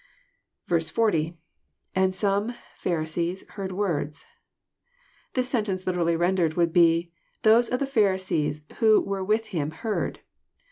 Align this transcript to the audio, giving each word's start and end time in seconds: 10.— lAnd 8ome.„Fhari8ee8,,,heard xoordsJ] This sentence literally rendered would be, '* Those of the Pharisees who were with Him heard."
10.— 0.67 0.79
lAnd 0.79 1.35
8ome.„Fhari8ee8,,,heard 1.95 3.69
xoordsJ] 3.69 4.25
This 5.33 5.47
sentence 5.47 5.85
literally 5.85 6.15
rendered 6.15 6.55
would 6.55 6.73
be, 6.73 7.11
'* 7.27 7.41
Those 7.43 7.69
of 7.69 7.79
the 7.79 7.85
Pharisees 7.85 8.65
who 8.79 8.99
were 8.99 9.23
with 9.23 9.49
Him 9.49 9.69
heard." 9.69 10.21